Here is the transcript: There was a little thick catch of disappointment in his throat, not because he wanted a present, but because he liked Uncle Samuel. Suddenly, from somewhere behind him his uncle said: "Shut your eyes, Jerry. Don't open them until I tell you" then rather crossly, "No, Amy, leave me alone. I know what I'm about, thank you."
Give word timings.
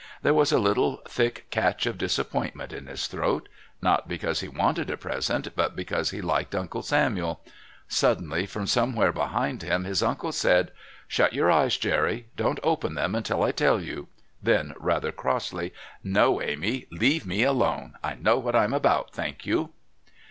There 0.23 0.33
was 0.33 0.51
a 0.51 0.57
little 0.57 1.03
thick 1.07 1.45
catch 1.51 1.85
of 1.85 1.99
disappointment 1.99 2.73
in 2.73 2.87
his 2.87 3.05
throat, 3.05 3.47
not 3.83 4.07
because 4.07 4.39
he 4.39 4.47
wanted 4.47 4.89
a 4.89 4.97
present, 4.97 5.55
but 5.55 5.75
because 5.75 6.09
he 6.09 6.21
liked 6.21 6.55
Uncle 6.55 6.81
Samuel. 6.81 7.39
Suddenly, 7.87 8.47
from 8.47 8.65
somewhere 8.65 9.11
behind 9.11 9.61
him 9.61 9.83
his 9.83 10.01
uncle 10.01 10.31
said: 10.31 10.71
"Shut 11.07 11.33
your 11.33 11.51
eyes, 11.51 11.77
Jerry. 11.77 12.29
Don't 12.35 12.59
open 12.63 12.95
them 12.95 13.13
until 13.13 13.43
I 13.43 13.51
tell 13.51 13.79
you" 13.79 14.07
then 14.41 14.73
rather 14.79 15.11
crossly, 15.11 15.71
"No, 16.03 16.41
Amy, 16.41 16.87
leave 16.89 17.27
me 17.27 17.43
alone. 17.43 17.93
I 18.03 18.15
know 18.15 18.39
what 18.39 18.55
I'm 18.55 18.73
about, 18.73 19.13
thank 19.13 19.45
you." 19.45 19.69